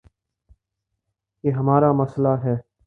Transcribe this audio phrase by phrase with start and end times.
[1.43, 2.55] یہ ہمار امسئلہ ہے۔